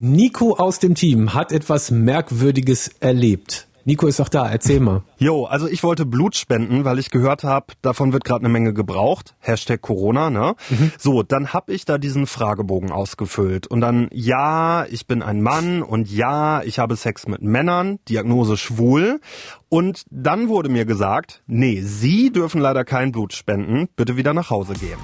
Nico 0.00 0.54
aus 0.54 0.78
dem 0.78 0.94
Team 0.94 1.34
hat 1.34 1.50
etwas 1.50 1.90
Merkwürdiges 1.90 2.86
erlebt. 3.00 3.66
Nico 3.84 4.06
ist 4.06 4.20
auch 4.20 4.28
da, 4.28 4.48
erzähl 4.48 4.78
mal. 4.78 5.02
Jo, 5.18 5.46
also 5.46 5.66
ich 5.66 5.82
wollte 5.82 6.06
Blut 6.06 6.36
spenden, 6.36 6.84
weil 6.84 7.00
ich 7.00 7.10
gehört 7.10 7.42
habe, 7.42 7.72
davon 7.82 8.12
wird 8.12 8.22
gerade 8.22 8.42
eine 8.44 8.48
Menge 8.48 8.72
gebraucht. 8.72 9.34
Hashtag 9.40 9.82
Corona, 9.82 10.30
ne? 10.30 10.54
Mhm. 10.70 10.92
So, 10.98 11.24
dann 11.24 11.52
hab 11.52 11.68
ich 11.68 11.84
da 11.84 11.98
diesen 11.98 12.28
Fragebogen 12.28 12.92
ausgefüllt. 12.92 13.66
Und 13.66 13.80
dann, 13.80 14.08
ja, 14.12 14.86
ich 14.88 15.08
bin 15.08 15.20
ein 15.20 15.42
Mann 15.42 15.82
und 15.82 16.08
ja, 16.08 16.62
ich 16.62 16.78
habe 16.78 16.94
Sex 16.94 17.26
mit 17.26 17.42
Männern, 17.42 17.98
Diagnose 18.08 18.56
schwul. 18.56 19.20
Und 19.68 20.04
dann 20.12 20.48
wurde 20.48 20.68
mir 20.68 20.84
gesagt, 20.84 21.42
nee, 21.48 21.80
Sie 21.80 22.30
dürfen 22.30 22.60
leider 22.60 22.84
kein 22.84 23.10
Blut 23.10 23.32
spenden, 23.32 23.88
bitte 23.96 24.16
wieder 24.16 24.32
nach 24.32 24.50
Hause 24.50 24.74
gehen. 24.74 24.98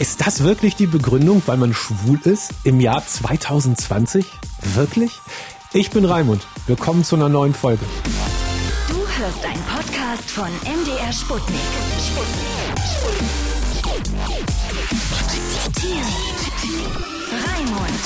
Ist 0.00 0.26
das 0.26 0.42
wirklich 0.42 0.76
die 0.76 0.86
Begründung, 0.86 1.42
weil 1.44 1.58
man 1.58 1.74
schwul 1.74 2.18
ist 2.24 2.54
im 2.64 2.80
Jahr 2.80 3.06
2020? 3.06 4.24
Wirklich? 4.72 5.10
Ich 5.74 5.90
bin 5.90 6.06
Raimund. 6.06 6.40
Willkommen 6.66 7.04
zu 7.04 7.16
einer 7.16 7.28
neuen 7.28 7.52
Folge. 7.52 7.84
Du 8.88 8.94
hörst 8.94 9.44
einen 9.44 9.62
Podcast 9.64 10.30
von 10.30 10.48
MDR 10.64 11.12
Sputnik. 11.12 11.60
Raimund. 17.46 18.00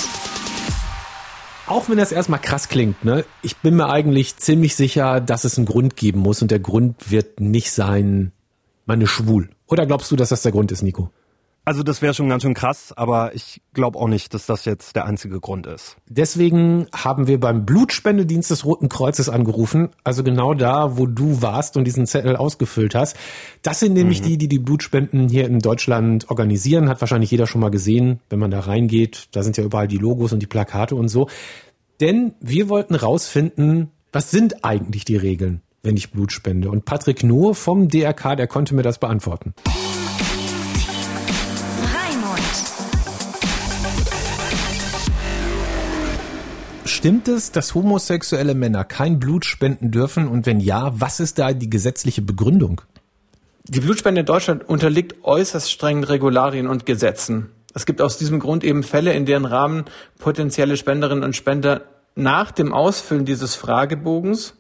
Auch 1.68 1.88
wenn 1.88 1.98
das 1.98 2.10
erstmal 2.10 2.40
krass 2.40 2.68
klingt, 2.68 3.04
ne? 3.04 3.24
Ich 3.42 3.58
bin 3.58 3.76
mir 3.76 3.88
eigentlich 3.88 4.36
ziemlich 4.36 4.74
sicher, 4.74 5.20
dass 5.20 5.44
es 5.44 5.58
einen 5.58 5.66
Grund 5.66 5.94
geben 5.94 6.18
muss 6.18 6.42
und 6.42 6.50
der 6.50 6.58
Grund 6.58 7.12
wird 7.12 7.38
nicht 7.38 7.70
sein, 7.70 8.32
man 8.84 9.00
ist 9.00 9.10
schwul. 9.10 9.50
Oder 9.68 9.86
glaubst 9.86 10.10
du, 10.10 10.16
dass 10.16 10.30
das 10.30 10.42
der 10.42 10.50
Grund 10.50 10.72
ist, 10.72 10.82
Nico? 10.82 11.12
Also 11.66 11.82
das 11.82 12.02
wäre 12.02 12.12
schon 12.12 12.28
ganz 12.28 12.42
schön 12.42 12.52
krass, 12.52 12.92
aber 12.94 13.34
ich 13.34 13.62
glaube 13.72 13.98
auch 13.98 14.08
nicht, 14.08 14.34
dass 14.34 14.44
das 14.44 14.66
jetzt 14.66 14.96
der 14.96 15.06
einzige 15.06 15.40
Grund 15.40 15.66
ist. 15.66 15.96
Deswegen 16.06 16.86
haben 16.94 17.26
wir 17.26 17.40
beim 17.40 17.64
Blutspendedienst 17.64 18.50
des 18.50 18.66
Roten 18.66 18.90
Kreuzes 18.90 19.30
angerufen, 19.30 19.88
also 20.04 20.22
genau 20.22 20.52
da, 20.52 20.98
wo 20.98 21.06
du 21.06 21.40
warst 21.40 21.78
und 21.78 21.84
diesen 21.84 22.06
Zettel 22.06 22.36
ausgefüllt 22.36 22.94
hast. 22.94 23.16
Das 23.62 23.80
sind 23.80 23.94
nämlich 23.94 24.20
mhm. 24.20 24.24
die, 24.26 24.38
die 24.38 24.48
die 24.48 24.58
Blutspenden 24.58 25.30
hier 25.30 25.46
in 25.46 25.60
Deutschland 25.60 26.28
organisieren. 26.28 26.90
Hat 26.90 27.00
wahrscheinlich 27.00 27.30
jeder 27.30 27.46
schon 27.46 27.62
mal 27.62 27.70
gesehen, 27.70 28.20
wenn 28.28 28.38
man 28.38 28.50
da 28.50 28.60
reingeht. 28.60 29.28
Da 29.32 29.42
sind 29.42 29.56
ja 29.56 29.64
überall 29.64 29.88
die 29.88 29.98
Logos 29.98 30.34
und 30.34 30.40
die 30.40 30.46
Plakate 30.46 30.94
und 30.94 31.08
so. 31.08 31.28
Denn 32.00 32.34
wir 32.40 32.68
wollten 32.68 32.94
rausfinden, 32.94 33.90
was 34.12 34.30
sind 34.30 34.64
eigentlich 34.64 35.06
die 35.06 35.16
Regeln, 35.16 35.62
wenn 35.82 35.96
ich 35.96 36.10
Blut 36.10 36.30
spende? 36.30 36.70
Und 36.70 36.84
Patrick 36.84 37.24
Nuhr 37.24 37.54
vom 37.54 37.88
DRK, 37.88 38.36
der 38.36 38.48
konnte 38.48 38.74
mir 38.74 38.82
das 38.82 38.98
beantworten. 38.98 39.54
Stimmt 47.04 47.28
es, 47.28 47.52
dass 47.52 47.74
homosexuelle 47.74 48.54
Männer 48.54 48.82
kein 48.82 49.20
Blut 49.20 49.44
spenden 49.44 49.90
dürfen? 49.90 50.26
Und 50.26 50.46
wenn 50.46 50.58
ja, 50.58 50.90
was 50.98 51.20
ist 51.20 51.38
da 51.38 51.52
die 51.52 51.68
gesetzliche 51.68 52.22
Begründung? 52.22 52.80
Die 53.64 53.80
Blutspende 53.80 54.20
in 54.20 54.26
Deutschland 54.26 54.66
unterliegt 54.66 55.22
äußerst 55.22 55.70
strengen 55.70 56.04
Regularien 56.04 56.66
und 56.66 56.86
Gesetzen. 56.86 57.50
Es 57.74 57.84
gibt 57.84 58.00
aus 58.00 58.16
diesem 58.16 58.40
Grund 58.40 58.64
eben 58.64 58.82
Fälle, 58.82 59.12
in 59.12 59.26
deren 59.26 59.44
Rahmen 59.44 59.84
potenzielle 60.18 60.78
Spenderinnen 60.78 61.24
und 61.24 61.36
Spender 61.36 61.82
nach 62.14 62.50
dem 62.52 62.72
Ausfüllen 62.72 63.26
dieses 63.26 63.54
Fragebogens 63.54 64.54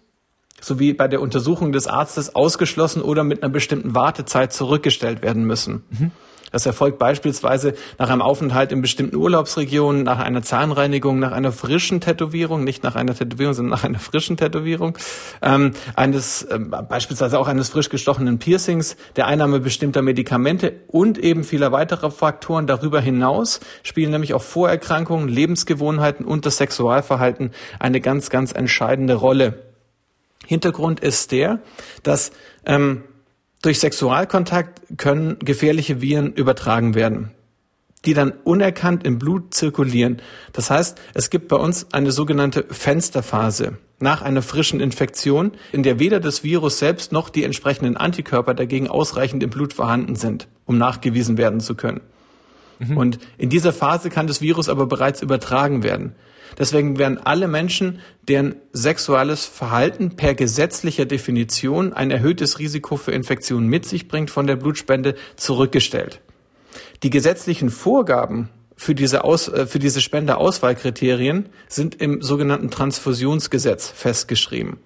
sowie 0.60 0.92
bei 0.92 1.08
der 1.08 1.22
Untersuchung 1.22 1.72
des 1.72 1.86
Arztes 1.86 2.34
ausgeschlossen 2.34 3.00
oder 3.00 3.24
mit 3.24 3.42
einer 3.42 3.52
bestimmten 3.52 3.94
Wartezeit 3.94 4.52
zurückgestellt 4.52 5.22
werden 5.22 5.44
müssen. 5.44 5.84
Mhm. 5.88 6.10
Das 6.54 6.66
erfolgt 6.66 7.00
beispielsweise 7.00 7.74
nach 7.98 8.10
einem 8.10 8.22
Aufenthalt 8.22 8.70
in 8.70 8.80
bestimmten 8.80 9.16
Urlaubsregionen, 9.16 10.04
nach 10.04 10.20
einer 10.20 10.40
Zahnreinigung, 10.40 11.18
nach 11.18 11.32
einer 11.32 11.50
frischen 11.50 12.00
Tätowierung, 12.00 12.62
nicht 12.62 12.84
nach 12.84 12.94
einer 12.94 13.12
Tätowierung, 13.12 13.54
sondern 13.54 13.72
nach 13.72 13.82
einer 13.82 13.98
frischen 13.98 14.36
Tätowierung, 14.36 14.96
ähm, 15.42 15.72
eines 15.96 16.44
äh, 16.44 16.60
beispielsweise 16.60 17.40
auch 17.40 17.48
eines 17.48 17.70
frisch 17.70 17.88
gestochenen 17.88 18.38
Piercings, 18.38 18.96
der 19.16 19.26
Einnahme 19.26 19.58
bestimmter 19.58 20.00
Medikamente 20.00 20.74
und 20.86 21.18
eben 21.18 21.42
vieler 21.42 21.72
weiterer 21.72 22.12
Faktoren 22.12 22.68
darüber 22.68 23.00
hinaus 23.00 23.58
spielen 23.82 24.12
nämlich 24.12 24.32
auch 24.32 24.42
Vorerkrankungen, 24.42 25.26
Lebensgewohnheiten 25.26 26.24
und 26.24 26.46
das 26.46 26.58
Sexualverhalten 26.58 27.50
eine 27.80 28.00
ganz, 28.00 28.30
ganz 28.30 28.52
entscheidende 28.52 29.14
Rolle. 29.14 29.58
Hintergrund 30.46 31.00
ist 31.00 31.32
der, 31.32 31.58
dass 32.04 32.30
ähm, 32.64 33.02
durch 33.64 33.80
Sexualkontakt 33.80 34.82
können 34.98 35.38
gefährliche 35.38 36.02
Viren 36.02 36.34
übertragen 36.34 36.94
werden, 36.94 37.30
die 38.04 38.12
dann 38.12 38.32
unerkannt 38.44 39.04
im 39.04 39.18
Blut 39.18 39.54
zirkulieren. 39.54 40.20
Das 40.52 40.70
heißt, 40.70 41.00
es 41.14 41.30
gibt 41.30 41.48
bei 41.48 41.56
uns 41.56 41.86
eine 41.92 42.12
sogenannte 42.12 42.66
Fensterphase 42.68 43.78
nach 44.00 44.20
einer 44.20 44.42
frischen 44.42 44.80
Infektion, 44.80 45.52
in 45.72 45.82
der 45.82 45.98
weder 45.98 46.20
das 46.20 46.44
Virus 46.44 46.78
selbst 46.78 47.10
noch 47.12 47.30
die 47.30 47.44
entsprechenden 47.44 47.96
Antikörper 47.96 48.52
dagegen 48.52 48.88
ausreichend 48.88 49.42
im 49.42 49.50
Blut 49.50 49.72
vorhanden 49.72 50.14
sind, 50.14 50.48
um 50.66 50.76
nachgewiesen 50.76 51.38
werden 51.38 51.60
zu 51.60 51.74
können. 51.74 52.02
Mhm. 52.88 52.96
Und 52.96 53.18
in 53.38 53.50
dieser 53.50 53.72
Phase 53.72 54.10
kann 54.10 54.26
das 54.26 54.40
Virus 54.40 54.68
aber 54.68 54.86
bereits 54.86 55.22
übertragen 55.22 55.82
werden. 55.82 56.14
Deswegen 56.58 56.98
werden 56.98 57.18
alle 57.18 57.48
Menschen, 57.48 58.00
deren 58.28 58.56
sexuelles 58.72 59.44
Verhalten 59.44 60.16
per 60.16 60.34
gesetzlicher 60.34 61.04
Definition 61.04 61.92
ein 61.92 62.10
erhöhtes 62.10 62.58
Risiko 62.58 62.96
für 62.96 63.12
Infektionen 63.12 63.68
mit 63.68 63.86
sich 63.86 64.08
bringt, 64.08 64.30
von 64.30 64.46
der 64.46 64.56
Blutspende 64.56 65.16
zurückgestellt. 65.36 66.20
Die 67.02 67.10
gesetzlichen 67.10 67.70
Vorgaben 67.70 68.50
für 68.76 68.94
diese, 68.94 69.24
Aus, 69.24 69.48
äh, 69.48 69.66
für 69.66 69.78
diese 69.78 70.00
Spendeauswahlkriterien 70.00 71.46
sind 71.68 72.00
im 72.00 72.22
sogenannten 72.22 72.70
Transfusionsgesetz 72.70 73.88
festgeschrieben. 73.88 74.78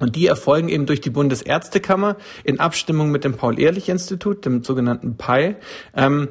Und 0.00 0.14
die 0.14 0.26
erfolgen 0.26 0.68
eben 0.68 0.86
durch 0.86 1.00
die 1.00 1.10
Bundesärztekammer 1.10 2.16
in 2.44 2.60
Abstimmung 2.60 3.10
mit 3.10 3.24
dem 3.24 3.34
Paul-Ehrlich-Institut, 3.34 4.44
dem 4.44 4.62
sogenannten 4.62 5.16
PI, 5.16 5.56
ähm, 5.96 6.28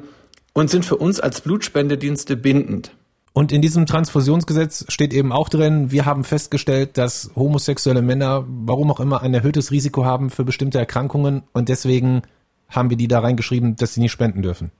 und 0.52 0.70
sind 0.70 0.84
für 0.84 0.96
uns 0.96 1.20
als 1.20 1.40
Blutspendedienste 1.40 2.36
bindend. 2.36 2.92
Und 3.32 3.52
in 3.52 3.62
diesem 3.62 3.86
Transfusionsgesetz 3.86 4.84
steht 4.88 5.12
eben 5.12 5.30
auch 5.30 5.48
drin, 5.48 5.92
wir 5.92 6.06
haben 6.06 6.24
festgestellt, 6.24 6.98
dass 6.98 7.30
homosexuelle 7.36 8.02
Männer, 8.02 8.44
warum 8.48 8.90
auch 8.90 9.00
immer, 9.00 9.22
ein 9.22 9.32
erhöhtes 9.32 9.70
Risiko 9.70 10.04
haben 10.04 10.30
für 10.30 10.44
bestimmte 10.44 10.78
Erkrankungen 10.78 11.44
und 11.52 11.68
deswegen 11.68 12.22
haben 12.68 12.90
wir 12.90 12.96
die 12.96 13.08
da 13.08 13.20
reingeschrieben, 13.20 13.76
dass 13.76 13.94
sie 13.94 14.00
nicht 14.00 14.12
spenden 14.12 14.42
dürfen. 14.42 14.72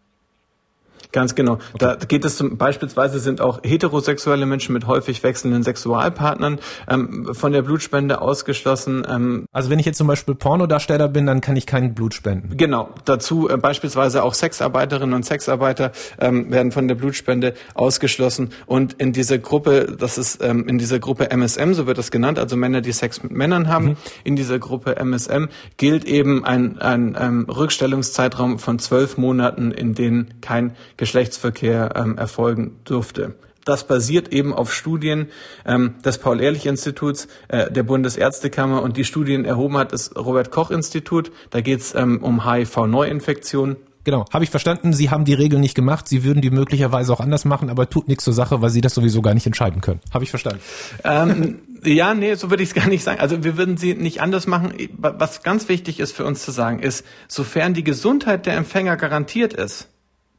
Ganz 1.12 1.34
genau. 1.34 1.54
Okay. 1.54 1.78
Da 1.78 1.94
geht 1.96 2.24
es 2.24 2.36
zum 2.36 2.56
beispielsweise 2.58 3.18
sind 3.18 3.40
auch 3.40 3.60
heterosexuelle 3.62 4.46
Menschen 4.46 4.72
mit 4.72 4.86
häufig 4.86 5.22
wechselnden 5.22 5.62
Sexualpartnern 5.62 6.58
ähm, 6.88 7.34
von 7.34 7.52
der 7.52 7.62
Blutspende 7.62 8.20
ausgeschlossen. 8.20 9.06
Ähm, 9.08 9.46
also 9.52 9.70
wenn 9.70 9.78
ich 9.78 9.86
jetzt 9.86 9.98
zum 9.98 10.06
Beispiel 10.06 10.34
Pornodarsteller 10.34 11.08
bin, 11.08 11.26
dann 11.26 11.40
kann 11.40 11.56
ich 11.56 11.66
kein 11.66 11.94
Blut 11.94 12.14
spenden. 12.14 12.56
Genau. 12.56 12.90
Dazu 13.04 13.48
äh, 13.48 13.56
beispielsweise 13.56 14.22
auch 14.22 14.34
Sexarbeiterinnen 14.34 15.14
und 15.14 15.24
Sexarbeiter 15.24 15.92
ähm, 16.20 16.50
werden 16.50 16.72
von 16.72 16.88
der 16.88 16.94
Blutspende 16.94 17.54
ausgeschlossen. 17.74 18.50
Und 18.66 18.94
in 18.94 19.12
dieser 19.12 19.38
Gruppe, 19.38 19.96
das 19.98 20.18
ist 20.18 20.42
ähm, 20.42 20.68
in 20.68 20.78
dieser 20.78 20.98
Gruppe 20.98 21.30
MSM, 21.30 21.72
so 21.72 21.86
wird 21.86 21.98
das 21.98 22.10
genannt, 22.10 22.38
also 22.38 22.56
Männer, 22.56 22.80
die 22.80 22.92
Sex 22.92 23.22
mit 23.22 23.32
Männern 23.32 23.68
haben, 23.68 23.86
mhm. 23.86 23.96
in 24.24 24.36
dieser 24.36 24.58
Gruppe 24.58 24.96
MSM 24.96 25.46
gilt 25.76 26.04
eben 26.04 26.44
ein, 26.44 26.78
ein, 26.78 27.16
ein 27.16 27.28
ähm, 27.28 27.46
Rückstellungszeitraum 27.48 28.58
von 28.58 28.78
zwölf 28.78 29.16
Monaten, 29.16 29.70
in 29.70 29.94
denen 29.94 30.34
kein 30.40 30.74
Geschlechtsverkehr 30.98 31.94
ähm, 31.96 32.18
erfolgen 32.18 32.80
dürfte. 32.86 33.34
Das 33.64 33.86
basiert 33.86 34.32
eben 34.32 34.54
auf 34.54 34.72
Studien 34.72 35.28
ähm, 35.66 35.94
des 36.04 36.18
Paul-Ehrlich-Instituts, 36.18 37.28
äh, 37.48 37.70
der 37.70 37.82
Bundesärztekammer 37.82 38.82
und 38.82 38.96
die 38.96 39.04
Studien 39.04 39.44
erhoben 39.44 39.76
hat 39.76 39.92
das 39.92 40.16
Robert-Koch-Institut. 40.16 41.32
Da 41.50 41.60
geht 41.60 41.80
es 41.80 41.94
ähm, 41.94 42.22
um 42.22 42.50
HIV-Neuinfektionen. 42.50 43.76
Genau, 44.04 44.24
habe 44.32 44.42
ich 44.42 44.48
verstanden. 44.48 44.94
Sie 44.94 45.10
haben 45.10 45.26
die 45.26 45.34
Regeln 45.34 45.60
nicht 45.60 45.74
gemacht. 45.74 46.08
Sie 46.08 46.24
würden 46.24 46.40
die 46.40 46.50
möglicherweise 46.50 47.12
auch 47.12 47.20
anders 47.20 47.44
machen, 47.44 47.68
aber 47.68 47.90
tut 47.90 48.08
nichts 48.08 48.24
zur 48.24 48.32
Sache, 48.32 48.62
weil 48.62 48.70
Sie 48.70 48.80
das 48.80 48.94
sowieso 48.94 49.20
gar 49.20 49.34
nicht 49.34 49.44
entscheiden 49.44 49.82
können. 49.82 50.00
Habe 50.14 50.24
ich 50.24 50.30
verstanden. 50.30 50.60
Ähm, 51.04 51.58
ja, 51.84 52.14
nee, 52.14 52.34
so 52.36 52.48
würde 52.48 52.62
ich 52.62 52.70
es 52.70 52.74
gar 52.74 52.88
nicht 52.88 53.04
sagen. 53.04 53.20
Also 53.20 53.44
wir 53.44 53.58
würden 53.58 53.76
sie 53.76 53.92
nicht 53.92 54.22
anders 54.22 54.46
machen. 54.46 54.72
Was 54.96 55.42
ganz 55.42 55.68
wichtig 55.68 56.00
ist 56.00 56.12
für 56.12 56.24
uns 56.24 56.42
zu 56.42 56.52
sagen, 56.52 56.78
ist, 56.78 57.04
sofern 57.28 57.74
die 57.74 57.84
Gesundheit 57.84 58.46
der 58.46 58.56
Empfänger 58.56 58.96
garantiert 58.96 59.52
ist, 59.52 59.88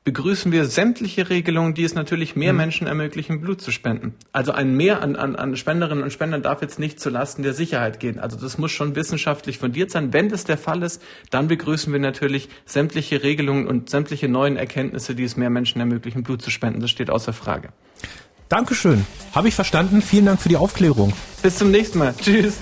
begrüßen 0.03 0.51
wir 0.51 0.65
sämtliche 0.65 1.29
Regelungen, 1.29 1.73
die 1.73 1.83
es 1.83 1.93
natürlich 1.93 2.35
mehr 2.35 2.53
mhm. 2.53 2.57
Menschen 2.57 2.87
ermöglichen, 2.87 3.41
Blut 3.41 3.61
zu 3.61 3.71
spenden. 3.71 4.15
Also 4.31 4.51
ein 4.51 4.75
Mehr 4.75 5.01
an, 5.01 5.15
an, 5.15 5.35
an 5.35 5.55
Spenderinnen 5.57 6.03
und 6.03 6.11
Spendern 6.11 6.41
darf 6.41 6.61
jetzt 6.61 6.79
nicht 6.79 6.99
zulasten 6.99 7.43
der 7.43 7.53
Sicherheit 7.53 7.99
gehen. 7.99 8.19
Also 8.19 8.37
das 8.37 8.57
muss 8.57 8.71
schon 8.71 8.95
wissenschaftlich 8.95 9.57
fundiert 9.57 9.91
sein. 9.91 10.13
Wenn 10.13 10.29
das 10.29 10.45
der 10.45 10.57
Fall 10.57 10.83
ist, 10.83 11.01
dann 11.29 11.47
begrüßen 11.47 11.91
wir 11.91 11.99
natürlich 11.99 12.49
sämtliche 12.65 13.23
Regelungen 13.23 13.67
und 13.67 13.89
sämtliche 13.89 14.29
neuen 14.29 14.57
Erkenntnisse, 14.57 15.15
die 15.15 15.23
es 15.23 15.37
mehr 15.37 15.49
Menschen 15.49 15.79
ermöglichen, 15.79 16.23
Blut 16.23 16.41
zu 16.41 16.49
spenden. 16.49 16.79
Das 16.79 16.89
steht 16.89 17.09
außer 17.09 17.33
Frage. 17.33 17.69
Dankeschön. 18.47 19.05
Habe 19.33 19.47
ich 19.47 19.55
verstanden. 19.55 20.01
Vielen 20.01 20.25
Dank 20.25 20.41
für 20.41 20.49
die 20.49 20.57
Aufklärung. 20.57 21.13
Bis 21.43 21.57
zum 21.57 21.71
nächsten 21.71 21.99
Mal. 21.99 22.15
Tschüss. 22.19 22.57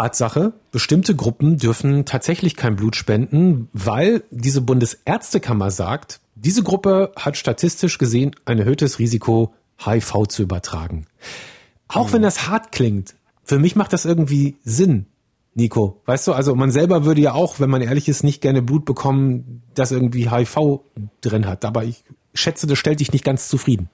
Tatsache, 0.00 0.54
bestimmte 0.72 1.14
Gruppen 1.14 1.58
dürfen 1.58 2.06
tatsächlich 2.06 2.56
kein 2.56 2.74
Blut 2.74 2.96
spenden, 2.96 3.68
weil 3.74 4.22
diese 4.30 4.62
Bundesärztekammer 4.62 5.70
sagt, 5.70 6.20
Diese 6.36 6.62
Gruppe 6.62 7.12
hat 7.16 7.36
statistisch 7.36 7.98
gesehen 7.98 8.34
ein 8.46 8.58
erhöhtes 8.58 8.98
Risiko, 8.98 9.52
HIV 9.76 10.26
zu 10.28 10.42
übertragen. 10.42 11.04
Auch 11.86 12.14
wenn 12.14 12.22
das 12.22 12.48
hart 12.48 12.72
klingt, 12.72 13.14
für 13.44 13.58
mich 13.58 13.76
macht 13.76 13.92
das 13.92 14.06
irgendwie 14.06 14.56
Sinn, 14.64 15.04
Nico. 15.54 16.00
Weißt 16.06 16.26
du, 16.28 16.32
also 16.32 16.54
man 16.54 16.70
selber 16.70 17.04
würde 17.04 17.20
ja 17.20 17.34
auch, 17.34 17.60
wenn 17.60 17.68
man 17.68 17.82
ehrlich 17.82 18.08
ist, 18.08 18.24
nicht 18.24 18.40
gerne 18.40 18.62
Blut 18.62 18.86
bekommen, 18.86 19.62
das 19.74 19.92
irgendwie 19.92 20.30
HIV 20.30 20.80
drin 21.20 21.46
hat. 21.46 21.66
Aber 21.66 21.84
ich 21.84 22.04
schätze, 22.32 22.66
das 22.66 22.78
stellt 22.78 23.00
dich 23.00 23.12
nicht 23.12 23.24
ganz 23.24 23.48
zufrieden. 23.48 23.90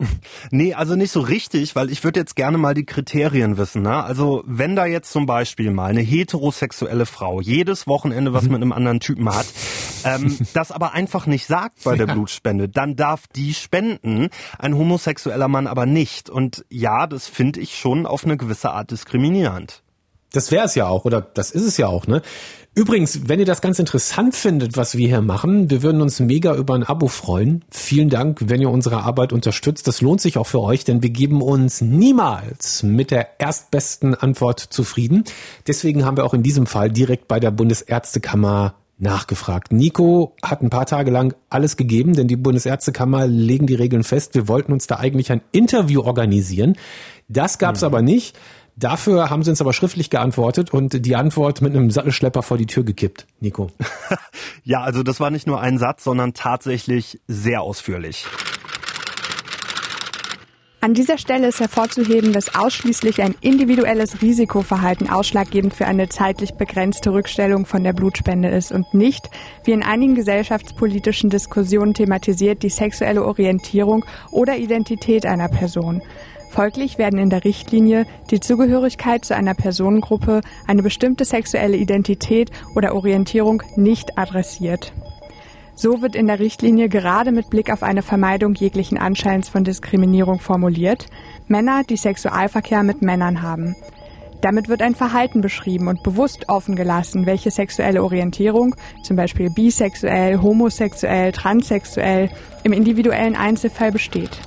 Nee, 0.50 0.74
also 0.74 0.96
nicht 0.96 1.12
so 1.12 1.20
richtig, 1.20 1.76
weil 1.76 1.90
ich 1.90 2.02
würde 2.04 2.20
jetzt 2.20 2.36
gerne 2.36 2.58
mal 2.58 2.74
die 2.74 2.84
Kriterien 2.84 3.56
wissen. 3.56 3.82
Ne? 3.82 4.02
Also 4.02 4.42
wenn 4.46 4.76
da 4.76 4.86
jetzt 4.86 5.12
zum 5.12 5.26
Beispiel 5.26 5.70
mal 5.70 5.90
eine 5.90 6.00
heterosexuelle 6.00 7.06
Frau 7.06 7.40
jedes 7.40 7.86
Wochenende 7.86 8.32
was 8.32 8.44
mhm. 8.44 8.52
mit 8.52 8.62
einem 8.62 8.72
anderen 8.72 9.00
Typen 9.00 9.28
hat, 9.28 9.46
ähm, 10.04 10.38
das 10.54 10.72
aber 10.72 10.92
einfach 10.92 11.26
nicht 11.26 11.46
sagt 11.46 11.84
bei 11.84 11.96
der 11.96 12.06
ja. 12.06 12.14
Blutspende, 12.14 12.68
dann 12.68 12.96
darf 12.96 13.26
die 13.28 13.54
spenden, 13.54 14.28
ein 14.58 14.76
homosexueller 14.76 15.48
Mann 15.48 15.66
aber 15.66 15.86
nicht. 15.86 16.30
Und 16.30 16.64
ja, 16.70 17.06
das 17.06 17.26
finde 17.26 17.60
ich 17.60 17.78
schon 17.78 18.06
auf 18.06 18.24
eine 18.24 18.36
gewisse 18.36 18.70
Art 18.70 18.90
diskriminierend. 18.90 19.82
Das 20.32 20.52
wäre 20.52 20.64
es 20.64 20.76
ja 20.76 20.86
auch, 20.86 21.04
oder 21.04 21.20
das 21.20 21.50
ist 21.50 21.64
es 21.64 21.76
ja 21.76 21.88
auch, 21.88 22.06
ne? 22.06 22.22
Übrigens, 22.72 23.28
wenn 23.28 23.40
ihr 23.40 23.46
das 23.46 23.60
ganz 23.60 23.80
interessant 23.80 24.36
findet, 24.36 24.76
was 24.76 24.96
wir 24.96 25.08
hier 25.08 25.22
machen, 25.22 25.70
wir 25.70 25.82
würden 25.82 26.00
uns 26.00 26.20
mega 26.20 26.54
über 26.54 26.74
ein 26.74 26.84
Abo 26.84 27.08
freuen. 27.08 27.64
Vielen 27.68 28.10
Dank, 28.10 28.38
wenn 28.44 28.60
ihr 28.60 28.70
unsere 28.70 29.02
Arbeit 29.02 29.32
unterstützt. 29.32 29.88
Das 29.88 30.00
lohnt 30.00 30.20
sich 30.20 30.38
auch 30.38 30.46
für 30.46 30.60
euch, 30.60 30.84
denn 30.84 31.02
wir 31.02 31.10
geben 31.10 31.42
uns 31.42 31.80
niemals 31.80 32.84
mit 32.84 33.10
der 33.10 33.40
erstbesten 33.40 34.14
Antwort 34.14 34.60
zufrieden. 34.60 35.24
Deswegen 35.66 36.04
haben 36.04 36.16
wir 36.16 36.24
auch 36.24 36.32
in 36.32 36.44
diesem 36.44 36.66
Fall 36.66 36.90
direkt 36.90 37.26
bei 37.26 37.40
der 37.40 37.50
Bundesärztekammer 37.50 38.74
nachgefragt. 39.00 39.72
Nico 39.72 40.36
hat 40.42 40.62
ein 40.62 40.70
paar 40.70 40.86
Tage 40.86 41.10
lang 41.10 41.34
alles 41.48 41.76
gegeben, 41.76 42.14
denn 42.14 42.28
die 42.28 42.36
Bundesärztekammer 42.36 43.26
legen 43.26 43.66
die 43.66 43.74
Regeln 43.74 44.04
fest. 44.04 44.34
Wir 44.34 44.46
wollten 44.46 44.72
uns 44.72 44.86
da 44.86 44.96
eigentlich 44.96 45.32
ein 45.32 45.40
Interview 45.52 46.02
organisieren. 46.02 46.76
Das 47.28 47.58
gab's 47.58 47.80
mhm. 47.80 47.86
aber 47.86 48.02
nicht. 48.02 48.38
Dafür 48.76 49.30
haben 49.30 49.42
sie 49.42 49.50
uns 49.50 49.60
aber 49.60 49.72
schriftlich 49.72 50.10
geantwortet 50.10 50.72
und 50.72 51.04
die 51.04 51.16
Antwort 51.16 51.60
mit 51.60 51.74
einem 51.74 51.90
Sattelschlepper 51.90 52.42
vor 52.42 52.56
die 52.56 52.66
Tür 52.66 52.84
gekippt, 52.84 53.26
Nico. 53.40 53.70
ja, 54.64 54.80
also 54.80 55.02
das 55.02 55.20
war 55.20 55.30
nicht 55.30 55.46
nur 55.46 55.60
ein 55.60 55.78
Satz, 55.78 56.04
sondern 56.04 56.34
tatsächlich 56.34 57.20
sehr 57.26 57.62
ausführlich. 57.62 58.26
An 60.82 60.94
dieser 60.94 61.18
Stelle 61.18 61.48
ist 61.48 61.60
hervorzuheben, 61.60 62.32
dass 62.32 62.54
ausschließlich 62.54 63.20
ein 63.20 63.34
individuelles 63.42 64.22
Risikoverhalten 64.22 65.10
ausschlaggebend 65.10 65.74
für 65.74 65.84
eine 65.84 66.08
zeitlich 66.08 66.54
begrenzte 66.54 67.12
Rückstellung 67.12 67.66
von 67.66 67.84
der 67.84 67.92
Blutspende 67.92 68.48
ist 68.48 68.72
und 68.72 68.94
nicht, 68.94 69.28
wie 69.64 69.72
in 69.72 69.82
einigen 69.82 70.14
gesellschaftspolitischen 70.14 71.28
Diskussionen 71.28 71.92
thematisiert, 71.92 72.62
die 72.62 72.70
sexuelle 72.70 73.26
Orientierung 73.26 74.06
oder 74.30 74.56
Identität 74.56 75.26
einer 75.26 75.50
Person. 75.50 76.00
Folglich 76.50 76.98
werden 76.98 77.20
in 77.20 77.30
der 77.30 77.44
Richtlinie 77.44 78.06
die 78.32 78.40
Zugehörigkeit 78.40 79.24
zu 79.24 79.36
einer 79.36 79.54
Personengruppe, 79.54 80.40
eine 80.66 80.82
bestimmte 80.82 81.24
sexuelle 81.24 81.76
Identität 81.76 82.50
oder 82.74 82.96
Orientierung 82.96 83.62
nicht 83.76 84.18
adressiert. 84.18 84.92
So 85.76 86.02
wird 86.02 86.16
in 86.16 86.26
der 86.26 86.40
Richtlinie 86.40 86.88
gerade 86.88 87.30
mit 87.30 87.50
Blick 87.50 87.72
auf 87.72 87.84
eine 87.84 88.02
Vermeidung 88.02 88.54
jeglichen 88.54 88.98
Anscheins 88.98 89.48
von 89.48 89.62
Diskriminierung 89.62 90.40
formuliert, 90.40 91.06
Männer, 91.46 91.84
die 91.88 91.96
Sexualverkehr 91.96 92.82
mit 92.82 93.00
Männern 93.00 93.42
haben. 93.42 93.76
Damit 94.40 94.68
wird 94.68 94.82
ein 94.82 94.96
Verhalten 94.96 95.42
beschrieben 95.42 95.86
und 95.86 96.02
bewusst 96.02 96.48
offen 96.48 96.74
gelassen, 96.74 97.26
welche 97.26 97.52
sexuelle 97.52 98.02
Orientierung, 98.02 98.74
zum 99.04 99.16
Beispiel 99.16 99.50
bisexuell, 99.50 100.42
homosexuell, 100.42 101.30
transsexuell, 101.30 102.28
im 102.64 102.72
individuellen 102.72 103.36
Einzelfall 103.36 103.92
besteht. 103.92 104.40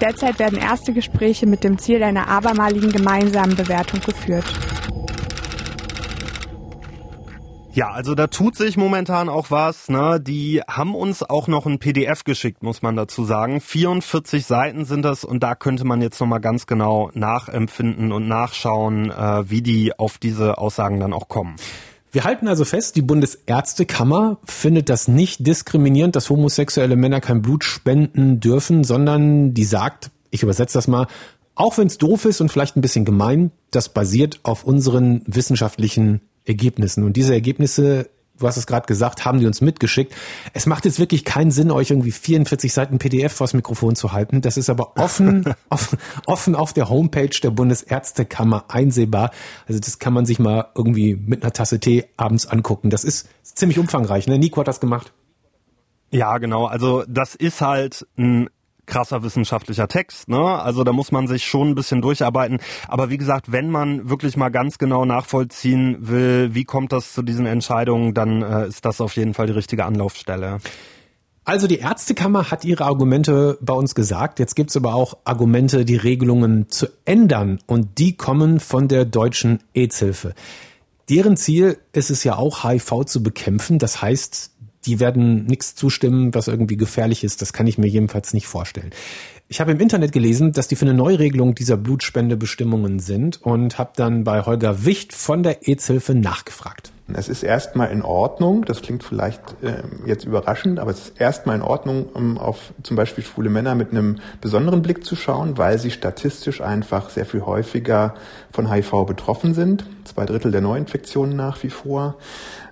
Derzeit 0.00 0.38
werden 0.38 0.58
erste 0.58 0.92
Gespräche 0.92 1.46
mit 1.46 1.64
dem 1.64 1.78
Ziel 1.78 2.02
einer 2.02 2.28
abermaligen 2.28 2.92
gemeinsamen 2.92 3.56
Bewertung 3.56 4.00
geführt. 4.00 4.44
Ja, 7.76 7.90
also 7.90 8.14
da 8.14 8.26
tut 8.26 8.56
sich 8.56 8.78
momentan 8.78 9.28
auch 9.28 9.50
was. 9.50 9.90
Ne? 9.90 10.18
Die 10.18 10.62
haben 10.66 10.94
uns 10.94 11.22
auch 11.22 11.46
noch 11.46 11.66
ein 11.66 11.78
PDF 11.78 12.24
geschickt, 12.24 12.62
muss 12.62 12.80
man 12.80 12.96
dazu 12.96 13.24
sagen. 13.24 13.60
44 13.60 14.46
Seiten 14.46 14.86
sind 14.86 15.02
das 15.02 15.24
und 15.24 15.42
da 15.42 15.54
könnte 15.54 15.84
man 15.84 16.00
jetzt 16.00 16.18
nochmal 16.18 16.40
ganz 16.40 16.66
genau 16.66 17.10
nachempfinden 17.12 18.12
und 18.12 18.28
nachschauen, 18.28 19.10
äh, 19.10 19.50
wie 19.50 19.60
die 19.60 19.98
auf 19.98 20.16
diese 20.16 20.56
Aussagen 20.56 21.00
dann 21.00 21.12
auch 21.12 21.28
kommen. 21.28 21.56
Wir 22.16 22.24
halten 22.24 22.48
also 22.48 22.64
fest, 22.64 22.96
die 22.96 23.02
Bundesärztekammer 23.02 24.38
findet 24.46 24.88
das 24.88 25.06
nicht 25.06 25.46
diskriminierend, 25.46 26.16
dass 26.16 26.30
homosexuelle 26.30 26.96
Männer 26.96 27.20
kein 27.20 27.42
Blut 27.42 27.62
spenden 27.62 28.40
dürfen, 28.40 28.84
sondern 28.84 29.52
die 29.52 29.64
sagt, 29.64 30.10
ich 30.30 30.42
übersetze 30.42 30.78
das 30.78 30.88
mal, 30.88 31.08
auch 31.56 31.76
wenn 31.76 31.88
es 31.88 31.98
doof 31.98 32.24
ist 32.24 32.40
und 32.40 32.48
vielleicht 32.48 32.74
ein 32.74 32.80
bisschen 32.80 33.04
gemein, 33.04 33.50
das 33.70 33.90
basiert 33.90 34.40
auf 34.44 34.64
unseren 34.64 35.24
wissenschaftlichen 35.26 36.22
Ergebnissen. 36.46 37.04
Und 37.04 37.18
diese 37.18 37.34
Ergebnisse 37.34 38.08
du 38.38 38.46
hast 38.46 38.56
es 38.56 38.66
gerade 38.66 38.86
gesagt, 38.86 39.24
haben 39.24 39.40
die 39.40 39.46
uns 39.46 39.60
mitgeschickt. 39.60 40.14
Es 40.52 40.66
macht 40.66 40.84
jetzt 40.84 40.98
wirklich 40.98 41.24
keinen 41.24 41.50
Sinn, 41.50 41.70
euch 41.70 41.90
irgendwie 41.90 42.12
44 42.12 42.72
Seiten 42.72 42.98
PDF 42.98 43.32
vors 43.32 43.54
Mikrofon 43.54 43.96
zu 43.96 44.12
halten. 44.12 44.40
Das 44.40 44.56
ist 44.56 44.70
aber 44.70 44.96
offen, 44.96 45.54
offen, 45.70 45.98
offen 46.26 46.54
auf 46.54 46.72
der 46.72 46.88
Homepage 46.88 47.30
der 47.42 47.50
Bundesärztekammer 47.50 48.66
einsehbar. 48.68 49.30
Also 49.66 49.80
das 49.80 49.98
kann 49.98 50.12
man 50.12 50.26
sich 50.26 50.38
mal 50.38 50.66
irgendwie 50.74 51.14
mit 51.16 51.42
einer 51.42 51.52
Tasse 51.52 51.80
Tee 51.80 52.04
abends 52.16 52.46
angucken. 52.46 52.90
Das 52.90 53.04
ist 53.04 53.28
ziemlich 53.42 53.78
umfangreich. 53.78 54.26
Ne? 54.26 54.38
Nico 54.38 54.60
hat 54.60 54.68
das 54.68 54.80
gemacht. 54.80 55.12
Ja, 56.10 56.38
genau. 56.38 56.66
Also 56.66 57.04
das 57.08 57.34
ist 57.34 57.60
halt 57.60 58.06
ein 58.16 58.48
krasser 58.86 59.22
wissenschaftlicher 59.22 59.88
Text, 59.88 60.28
ne? 60.28 60.38
Also 60.38 60.84
da 60.84 60.92
muss 60.92 61.12
man 61.12 61.26
sich 61.26 61.46
schon 61.46 61.70
ein 61.70 61.74
bisschen 61.74 62.00
durcharbeiten. 62.00 62.58
Aber 62.88 63.10
wie 63.10 63.18
gesagt, 63.18 63.52
wenn 63.52 63.70
man 63.70 64.08
wirklich 64.08 64.36
mal 64.36 64.50
ganz 64.50 64.78
genau 64.78 65.04
nachvollziehen 65.04 65.96
will, 66.00 66.54
wie 66.54 66.64
kommt 66.64 66.92
das 66.92 67.12
zu 67.12 67.22
diesen 67.22 67.46
Entscheidungen, 67.46 68.14
dann 68.14 68.42
äh, 68.42 68.68
ist 68.68 68.84
das 68.84 69.00
auf 69.00 69.16
jeden 69.16 69.34
Fall 69.34 69.46
die 69.46 69.52
richtige 69.52 69.84
Anlaufstelle. 69.84 70.58
Also 71.44 71.68
die 71.68 71.78
Ärztekammer 71.78 72.50
hat 72.50 72.64
ihre 72.64 72.84
Argumente 72.84 73.56
bei 73.60 73.72
uns 73.72 73.94
gesagt. 73.94 74.40
Jetzt 74.40 74.56
gibt's 74.56 74.76
aber 74.76 74.96
auch 74.96 75.18
Argumente, 75.24 75.84
die 75.84 75.94
Regelungen 75.94 76.68
zu 76.70 76.88
ändern. 77.04 77.60
Und 77.66 77.98
die 77.98 78.16
kommen 78.16 78.58
von 78.58 78.88
der 78.88 79.04
deutschen 79.04 79.60
AIDS-Hilfe. 79.72 80.34
Deren 81.08 81.36
Ziel 81.36 81.78
ist 81.92 82.10
es 82.10 82.24
ja 82.24 82.34
auch, 82.34 82.64
HIV 82.64 83.04
zu 83.04 83.22
bekämpfen. 83.22 83.78
Das 83.78 84.02
heißt, 84.02 84.55
die 84.86 85.00
werden 85.00 85.44
nichts 85.44 85.74
zustimmen, 85.74 86.34
was 86.34 86.48
irgendwie 86.48 86.76
gefährlich 86.76 87.24
ist. 87.24 87.42
Das 87.42 87.52
kann 87.52 87.66
ich 87.66 87.76
mir 87.76 87.88
jedenfalls 87.88 88.32
nicht 88.32 88.46
vorstellen. 88.46 88.90
Ich 89.48 89.60
habe 89.60 89.70
im 89.72 89.80
Internet 89.80 90.10
gelesen, 90.12 90.52
dass 90.52 90.66
die 90.66 90.74
für 90.74 90.86
eine 90.86 90.94
Neuregelung 90.94 91.54
dieser 91.54 91.76
Blutspendebestimmungen 91.76 92.98
sind 92.98 93.40
und 93.42 93.78
habe 93.78 93.92
dann 93.94 94.24
bei 94.24 94.42
Holger 94.42 94.84
Wicht 94.84 95.12
von 95.12 95.44
der 95.44 95.68
AIDS-Hilfe 95.68 96.14
nachgefragt. 96.14 96.92
Es 97.14 97.28
ist 97.28 97.44
erstmal 97.44 97.92
in 97.92 98.02
Ordnung, 98.02 98.64
das 98.64 98.82
klingt 98.82 99.04
vielleicht 99.04 99.40
äh, 99.62 99.84
jetzt 100.04 100.24
überraschend, 100.24 100.80
aber 100.80 100.90
es 100.90 100.98
ist 101.10 101.20
erstmal 101.20 101.54
in 101.54 101.62
Ordnung, 101.62 102.06
um 102.12 102.36
auf 102.36 102.74
zum 102.82 102.96
Beispiel 102.96 103.22
schwule 103.22 103.48
Männer 103.48 103.76
mit 103.76 103.92
einem 103.92 104.16
besonderen 104.40 104.82
Blick 104.82 105.04
zu 105.04 105.14
schauen, 105.14 105.56
weil 105.56 105.78
sie 105.78 105.92
statistisch 105.92 106.60
einfach 106.60 107.10
sehr 107.10 107.24
viel 107.24 107.42
häufiger 107.42 108.14
von 108.50 108.68
HIV 108.68 109.04
betroffen 109.06 109.54
sind. 109.54 109.86
Zwei 110.02 110.26
Drittel 110.26 110.50
der 110.50 110.62
Neuinfektionen 110.62 111.36
nach 111.36 111.62
wie 111.62 111.70
vor. 111.70 112.16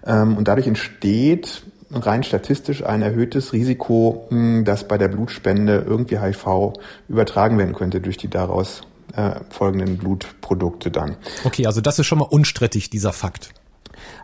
Ähm, 0.04 0.36
und 0.36 0.48
dadurch 0.48 0.66
entsteht 0.66 1.62
rein 1.96 2.22
statistisch 2.22 2.84
ein 2.84 3.02
erhöhtes 3.02 3.52
Risiko, 3.52 4.26
hm, 4.28 4.64
dass 4.64 4.86
bei 4.86 4.98
der 4.98 5.08
Blutspende 5.08 5.84
irgendwie 5.86 6.18
HIV 6.18 6.74
übertragen 7.08 7.58
werden 7.58 7.74
könnte 7.74 8.00
durch 8.00 8.16
die 8.16 8.28
daraus 8.28 8.82
äh, 9.16 9.40
folgenden 9.50 9.98
Blutprodukte 9.98 10.90
dann. 10.90 11.16
Okay, 11.44 11.66
also 11.66 11.80
das 11.80 11.98
ist 11.98 12.06
schon 12.06 12.18
mal 12.18 12.28
unstrittig, 12.28 12.90
dieser 12.90 13.12
Fakt. 13.12 13.50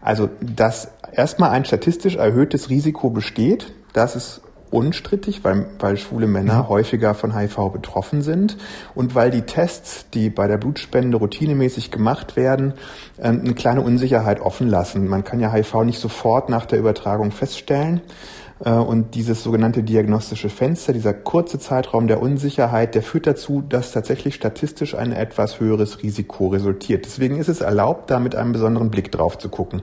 Also, 0.00 0.30
dass 0.40 0.88
erstmal 1.12 1.50
ein 1.50 1.64
statistisch 1.64 2.16
erhöhtes 2.16 2.70
Risiko 2.70 3.10
besteht, 3.10 3.72
das 3.92 4.16
ist 4.16 4.40
unstrittig, 4.70 5.42
weil, 5.44 5.66
weil 5.78 5.96
schwule 5.96 6.26
Männer 6.26 6.64
mhm. 6.64 6.68
häufiger 6.68 7.14
von 7.14 7.36
HIV 7.36 7.70
betroffen 7.72 8.22
sind 8.22 8.56
und 8.94 9.14
weil 9.14 9.30
die 9.30 9.42
Tests, 9.42 10.06
die 10.14 10.30
bei 10.30 10.46
der 10.46 10.58
Blutspende 10.58 11.16
routinemäßig 11.16 11.90
gemacht 11.90 12.36
werden, 12.36 12.74
ähm, 13.20 13.40
eine 13.44 13.54
kleine 13.54 13.82
Unsicherheit 13.82 14.40
offen 14.40 14.68
lassen. 14.68 15.08
Man 15.08 15.24
kann 15.24 15.40
ja 15.40 15.52
HIV 15.52 15.84
nicht 15.84 16.00
sofort 16.00 16.48
nach 16.48 16.66
der 16.66 16.78
Übertragung 16.78 17.32
feststellen. 17.32 18.00
Äh, 18.64 18.72
und 18.72 19.14
dieses 19.14 19.42
sogenannte 19.42 19.82
diagnostische 19.82 20.48
Fenster, 20.48 20.92
dieser 20.92 21.14
kurze 21.14 21.58
Zeitraum 21.58 22.06
der 22.06 22.20
Unsicherheit, 22.22 22.94
der 22.94 23.02
führt 23.02 23.26
dazu, 23.26 23.62
dass 23.66 23.92
tatsächlich 23.92 24.34
statistisch 24.34 24.94
ein 24.94 25.12
etwas 25.12 25.60
höheres 25.60 26.02
Risiko 26.02 26.48
resultiert. 26.48 27.04
Deswegen 27.04 27.38
ist 27.38 27.48
es 27.48 27.60
erlaubt, 27.60 28.10
da 28.10 28.20
mit 28.20 28.34
einem 28.34 28.52
besonderen 28.52 28.90
Blick 28.90 29.10
drauf 29.12 29.38
zu 29.38 29.48
gucken. 29.48 29.82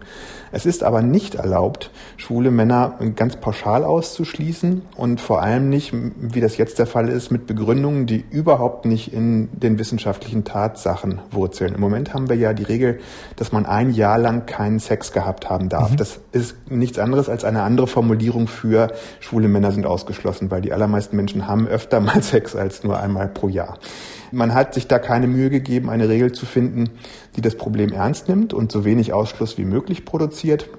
Es 0.51 0.65
ist 0.65 0.83
aber 0.83 1.01
nicht 1.01 1.35
erlaubt, 1.35 1.91
schwule 2.17 2.51
Männer 2.51 2.97
ganz 3.15 3.35
pauschal 3.37 3.83
auszuschließen 3.83 4.81
und 4.95 5.21
vor 5.21 5.41
allem 5.41 5.69
nicht, 5.69 5.93
wie 5.93 6.41
das 6.41 6.57
jetzt 6.57 6.79
der 6.79 6.87
Fall 6.87 7.09
ist, 7.09 7.31
mit 7.31 7.47
Begründungen, 7.47 8.05
die 8.05 8.23
überhaupt 8.29 8.85
nicht 8.85 9.13
in 9.13 9.49
den 9.51 9.79
wissenschaftlichen 9.79 10.43
Tatsachen 10.43 11.19
wurzeln. 11.31 11.73
Im 11.73 11.81
Moment 11.81 12.13
haben 12.13 12.29
wir 12.29 12.35
ja 12.35 12.53
die 12.53 12.63
Regel, 12.63 12.99
dass 13.35 13.51
man 13.51 13.65
ein 13.65 13.91
Jahr 13.91 14.17
lang 14.17 14.45
keinen 14.45 14.79
Sex 14.79 15.11
gehabt 15.11 15.49
haben 15.49 15.69
darf. 15.69 15.91
Mhm. 15.91 15.97
Das 15.97 16.19
ist 16.31 16.55
nichts 16.69 16.99
anderes 16.99 17.29
als 17.29 17.43
eine 17.43 17.63
andere 17.63 17.87
Formulierung 17.87 18.47
für 18.47 18.66
für 18.67 18.93
schwule 19.19 19.47
Männer 19.47 19.71
sind 19.71 19.85
ausgeschlossen, 19.85 20.51
weil 20.51 20.61
die 20.61 20.73
allermeisten 20.73 21.15
Menschen 21.15 21.47
haben 21.47 21.67
öfter 21.67 21.99
mal 21.99 22.21
Sex 22.23 22.55
als 22.55 22.83
nur 22.83 22.99
einmal 22.99 23.27
pro 23.27 23.47
Jahr. 23.47 23.79
Man 24.31 24.53
hat 24.53 24.73
sich 24.73 24.87
da 24.87 24.99
keine 24.99 25.27
Mühe 25.27 25.49
gegeben, 25.49 25.89
eine 25.89 26.09
Regel 26.09 26.33
zu 26.33 26.45
finden, 26.45 26.89
die 27.35 27.41
das 27.41 27.55
Problem 27.55 27.93
ernst 27.93 28.27
nimmt 28.27 28.53
und 28.53 28.71
so 28.71 28.83
wenig 28.83 29.13
Ausschluss 29.13 29.57
wie 29.57 29.65
möglich 29.65 30.05
produziert 30.05 30.69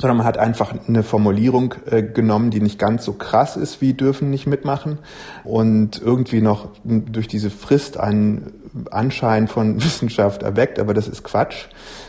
sondern 0.00 0.18
man 0.18 0.26
hat 0.26 0.38
einfach 0.38 0.74
eine 0.86 1.02
Formulierung 1.02 1.74
äh, 1.90 2.02
genommen, 2.02 2.50
die 2.50 2.60
nicht 2.60 2.78
ganz 2.78 3.04
so 3.04 3.12
krass 3.12 3.56
ist 3.56 3.80
wie 3.80 3.94
dürfen 3.94 4.30
nicht 4.30 4.46
mitmachen 4.46 4.98
und 5.44 6.00
irgendwie 6.00 6.40
noch 6.40 6.68
durch 6.84 7.28
diese 7.28 7.50
Frist 7.50 7.98
einen 7.98 8.52
Anschein 8.90 9.48
von 9.48 9.76
Wissenschaft 9.82 10.42
erweckt, 10.42 10.78
aber 10.78 10.94
das 10.94 11.08
ist 11.08 11.24
Quatsch. 11.24 11.66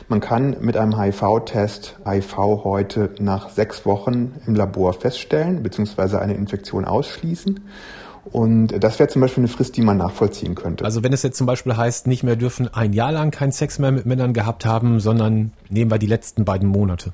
Man 0.07 0.19
kann 0.19 0.57
mit 0.61 0.77
einem 0.77 0.99
HIV-Test 0.99 1.97
HIV 2.05 2.37
heute 2.63 3.11
nach 3.19 3.49
sechs 3.49 3.85
Wochen 3.85 4.33
im 4.47 4.55
Labor 4.55 4.93
feststellen, 4.93 5.61
beziehungsweise 5.63 6.19
eine 6.19 6.33
Infektion 6.33 6.85
ausschließen. 6.85 7.59
Und 8.31 8.83
das 8.83 8.99
wäre 8.99 9.09
zum 9.09 9.21
Beispiel 9.21 9.41
eine 9.41 9.47
Frist, 9.47 9.77
die 9.77 9.81
man 9.81 9.97
nachvollziehen 9.97 10.55
könnte. 10.55 10.85
Also 10.85 11.03
wenn 11.03 11.13
es 11.13 11.23
jetzt 11.23 11.37
zum 11.37 11.47
Beispiel 11.47 11.75
heißt, 11.77 12.05
nicht 12.05 12.23
mehr 12.23 12.35
dürfen 12.35 12.71
ein 12.71 12.93
Jahr 12.93 13.11
lang 13.11 13.31
keinen 13.31 13.51
Sex 13.51 13.79
mehr 13.79 13.91
mit 13.91 14.05
Männern 14.05 14.33
gehabt 14.33 14.65
haben, 14.65 14.99
sondern 14.99 15.51
nehmen 15.69 15.89
wir 15.89 15.97
die 15.97 16.07
letzten 16.07 16.45
beiden 16.45 16.67
Monate. 16.67 17.13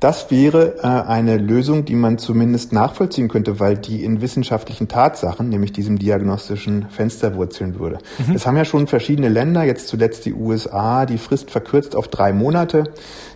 Das 0.00 0.30
wäre 0.30 0.76
äh, 0.78 0.86
eine 0.86 1.38
Lösung, 1.38 1.84
die 1.84 1.96
man 1.96 2.18
zumindest 2.18 2.72
nachvollziehen 2.72 3.26
könnte, 3.26 3.58
weil 3.58 3.76
die 3.76 4.04
in 4.04 4.20
wissenschaftlichen 4.20 4.86
Tatsachen, 4.86 5.48
nämlich 5.48 5.72
diesem 5.72 5.98
diagnostischen 5.98 6.86
Fenster 6.88 7.34
wurzeln 7.34 7.80
würde. 7.80 7.98
Mhm. 8.24 8.36
Es 8.36 8.46
haben 8.46 8.56
ja 8.56 8.64
schon 8.64 8.86
verschiedene 8.86 9.28
Länder, 9.28 9.64
jetzt 9.64 9.88
zuletzt 9.88 10.24
die 10.24 10.34
USA, 10.34 11.04
die 11.04 11.18
Frist 11.18 11.50
verkürzt 11.50 11.96
auf 11.96 12.06
drei 12.06 12.32
Monate. 12.32 12.84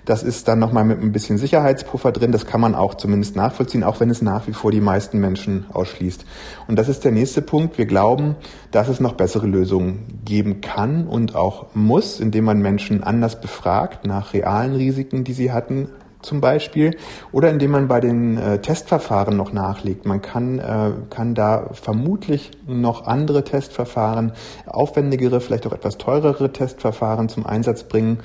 Das 0.04 0.22
ist 0.22 0.46
dann 0.46 0.60
nochmal 0.60 0.84
mit 0.84 1.00
ein 1.02 1.10
bisschen 1.10 1.36
Sicherheitspuffer 1.36 2.12
drin. 2.12 2.30
Das 2.30 2.46
kann 2.46 2.60
man 2.60 2.76
auch 2.76 2.94
zumindest 2.94 3.34
nachvollziehen, 3.34 3.82
auch 3.82 3.98
wenn 3.98 4.10
es 4.10 4.22
nach 4.22 4.46
wie 4.46 4.52
vor 4.52 4.70
die 4.70 4.80
meisten 4.80 5.18
Menschen 5.18 5.66
ausschließt. 5.72 6.24
Und 6.68 6.78
das 6.78 6.88
ist 6.88 7.04
der 7.04 7.12
nächste 7.12 7.42
Punkt. 7.42 7.76
Wir 7.76 7.86
glauben, 7.86 8.36
dass 8.70 8.86
es 8.86 9.00
noch 9.00 9.14
bessere 9.14 9.48
Lösungen 9.48 10.20
geben 10.24 10.60
kann 10.60 11.08
und 11.08 11.34
auch 11.34 11.66
muss, 11.74 12.20
indem 12.20 12.44
man 12.44 12.60
Menschen 12.60 13.02
anders 13.02 13.40
befragt 13.40 14.06
nach 14.06 14.32
realen 14.32 14.74
Risiken, 14.74 15.24
die 15.24 15.32
sie 15.32 15.50
hatten, 15.50 15.88
zum 16.22 16.40
Beispiel 16.40 16.96
oder 17.32 17.50
indem 17.50 17.72
man 17.72 17.88
bei 17.88 18.00
den 18.00 18.38
äh, 18.38 18.60
Testverfahren 18.60 19.36
noch 19.36 19.52
nachlegt. 19.52 20.06
Man 20.06 20.22
kann, 20.22 20.58
äh, 20.58 20.92
kann 21.10 21.34
da 21.34 21.70
vermutlich 21.72 22.50
noch 22.66 23.06
andere 23.06 23.44
Testverfahren, 23.44 24.32
aufwendigere, 24.66 25.40
vielleicht 25.40 25.66
auch 25.66 25.72
etwas 25.72 25.98
teurere 25.98 26.52
Testverfahren 26.52 27.28
zum 27.28 27.46
Einsatz 27.46 27.84
bringen, 27.84 28.20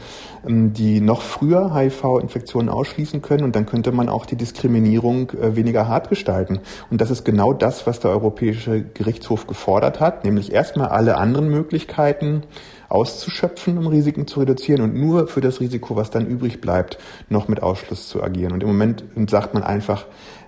ähm, 0.48 0.74
die 0.74 1.02
noch 1.02 1.22
früher 1.22 1.74
HIV-Infektionen 1.76 2.70
ausschließen 2.70 3.22
können 3.22 3.44
und 3.44 3.56
dann 3.56 3.66
könnte 3.66 3.92
man 3.92 4.10
auch 4.10 4.26
die 4.26 4.36
Diskriminierung 4.36 5.32
äh, 5.32 5.56
weniger 5.56 5.88
hart 5.88 6.10
gestalten. 6.10 6.60
Und 6.90 7.02
das 7.02 7.12
ist 7.12 7.26
genau 7.26 7.54
das, 7.54 7.88
was 7.88 8.00
der 8.00 8.12
Europäische 8.12 8.84
Gerichtshof 8.84 9.48
gefordert 9.48 10.00
hat, 10.00 10.24
nämlich 10.24 10.52
erstmal 10.52 10.90
alle 10.90 11.18
anderen 11.18 11.50
Möglichkeiten, 11.50 12.44
auszuschöpfen, 12.90 13.78
um 13.78 13.88
Risiken 13.88 14.28
zu 14.28 14.40
reduzieren 14.40 14.82
und 14.82 14.96
nur 14.96 15.28
für 15.28 15.42
das 15.42 15.60
Risiko, 15.60 15.96
was 15.96 16.10
dann 16.10 16.28
übrig 16.28 16.62
bleibt, 16.62 16.98
noch 17.30 17.48
mit 17.48 17.62
Ausschluss 17.62 18.08
zu 18.08 18.24
agieren. 18.24 18.54
Und 18.54 18.62
im 18.62 18.70
Moment 18.70 19.04
sagt 19.30 19.54
man 19.54 19.64
einfach, 19.64 20.06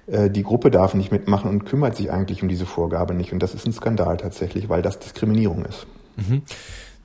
äh, 0.07 0.29
die 0.29 0.43
Gruppe 0.43 0.71
darf 0.71 0.93
nicht 0.93 1.11
mitmachen 1.11 1.49
und 1.49 1.65
kümmert 1.65 1.95
sich 1.95 2.11
eigentlich 2.11 2.41
um 2.41 2.49
diese 2.49 2.65
Vorgabe 2.65 3.13
nicht. 3.13 3.33
Und 3.33 3.43
das 3.43 3.53
ist 3.53 3.65
ein 3.65 3.73
Skandal 3.73 4.17
tatsächlich, 4.17 4.69
weil 4.69 4.81
das 4.81 4.99
Diskriminierung 4.99 5.65
ist. 5.65 5.85
Mhm. 6.17 6.41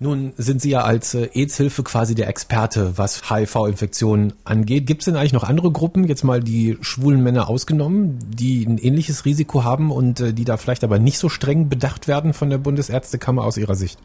Nun 0.00 0.32
sind 0.36 0.60
Sie 0.60 0.70
ja 0.70 0.82
als 0.82 1.14
äh, 1.14 1.30
AIDS-Hilfe 1.32 1.84
quasi 1.84 2.14
der 2.14 2.28
Experte, 2.28 2.98
was 2.98 3.30
HIV-Infektionen 3.30 4.32
angeht. 4.44 4.86
Gibt 4.86 5.02
es 5.02 5.04
denn 5.06 5.16
eigentlich 5.16 5.32
noch 5.32 5.44
andere 5.44 5.70
Gruppen, 5.70 6.04
jetzt 6.04 6.24
mal 6.24 6.40
die 6.40 6.76
schwulen 6.80 7.22
Männer 7.22 7.48
ausgenommen, 7.48 8.18
die 8.28 8.66
ein 8.66 8.78
ähnliches 8.78 9.24
Risiko 9.24 9.62
haben 9.62 9.92
und 9.92 10.20
äh, 10.20 10.32
die 10.32 10.44
da 10.44 10.56
vielleicht 10.56 10.82
aber 10.82 10.98
nicht 10.98 11.18
so 11.18 11.28
streng 11.28 11.68
bedacht 11.68 12.08
werden 12.08 12.32
von 12.32 12.50
der 12.50 12.58
Bundesärztekammer 12.58 13.44
aus 13.44 13.56
Ihrer 13.56 13.76
Sicht? 13.76 13.98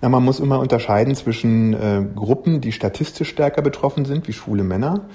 Na, 0.00 0.08
man 0.08 0.24
muss 0.24 0.40
immer 0.40 0.58
unterscheiden 0.58 1.14
zwischen 1.14 1.74
äh, 1.74 2.04
Gruppen, 2.14 2.60
die 2.60 2.72
statistisch 2.72 3.28
stärker 3.28 3.62
betroffen 3.62 4.04
sind, 4.04 4.28
wie 4.28 4.32
schwule 4.32 4.64
Männer, 4.64 5.06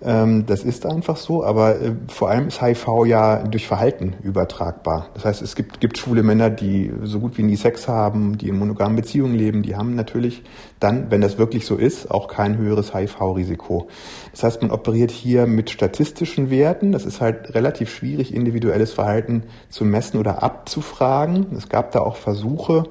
ähm, 0.00 0.46
das 0.46 0.62
ist 0.62 0.86
einfach 0.86 1.16
so, 1.16 1.42
aber 1.42 1.80
äh, 1.80 1.92
vor 2.06 2.30
allem 2.30 2.48
ist 2.48 2.62
HIV 2.62 2.86
ja 3.06 3.42
durch 3.42 3.66
Verhalten 3.66 4.14
übertragbar. 4.22 5.08
Das 5.14 5.24
heißt, 5.24 5.42
es 5.42 5.56
gibt, 5.56 5.80
gibt 5.80 5.98
schwule 5.98 6.22
Männer, 6.22 6.50
die 6.50 6.92
so 7.02 7.18
gut 7.18 7.36
wie 7.36 7.42
nie 7.42 7.56
Sex 7.56 7.88
haben, 7.88 8.38
die 8.38 8.48
in 8.48 8.58
monogamen 8.58 8.94
Beziehungen 8.94 9.34
leben, 9.34 9.62
die 9.62 9.74
haben 9.74 9.96
natürlich 9.96 10.44
dann, 10.78 11.10
wenn 11.10 11.20
das 11.20 11.38
wirklich 11.38 11.66
so 11.66 11.74
ist, 11.74 12.12
auch 12.12 12.28
kein 12.28 12.58
höheres 12.58 12.94
HIV-Risiko. 12.94 13.88
Das 14.30 14.44
heißt, 14.44 14.62
man 14.62 14.70
operiert 14.70 15.10
hier 15.10 15.46
mit 15.46 15.70
statistischen 15.70 16.48
Werten. 16.48 16.92
Das 16.92 17.04
ist 17.04 17.20
halt 17.20 17.54
relativ 17.56 17.90
schwierig, 17.90 18.32
individuelles 18.32 18.92
Verhalten 18.92 19.42
zu 19.68 19.84
messen 19.84 20.20
oder 20.20 20.44
abzufragen. 20.44 21.46
Es 21.56 21.68
gab 21.68 21.90
da 21.90 22.00
auch 22.00 22.14
Versuche, 22.14 22.84